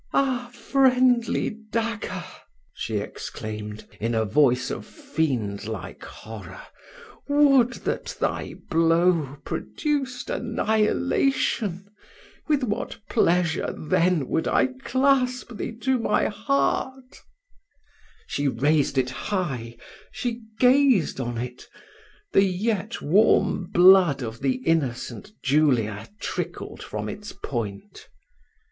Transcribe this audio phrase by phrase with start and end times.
[0.15, 0.49] "Ah!
[0.51, 2.23] friendly dagger,"
[2.73, 6.63] she exclaimed, in a voice of fiend like horror,
[7.27, 11.85] "would that thy blow produced annihilation!
[12.47, 17.19] with what pleasure then would I clasp thee to my heart!"
[18.25, 19.77] She raised it high
[20.11, 21.67] she gazed on it
[22.33, 28.07] the yet warm blood of the innocent Julia trickled from its point.